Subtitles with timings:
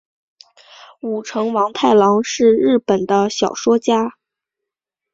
[1.01, 4.15] 舞城王太郎是日本的小说家。